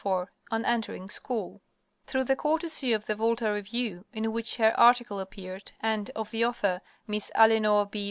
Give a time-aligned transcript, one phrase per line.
[0.03, 1.61] XXIV ON ENTERING SCHOOL
[2.07, 6.43] Through the courtesy of the Volta Review, in which her article appeared, and of the
[6.43, 7.99] author, Miss Eleanor B.